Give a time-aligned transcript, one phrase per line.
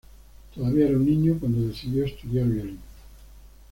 [0.55, 2.79] Todavía era un niño cuando decidió a estudiar violín.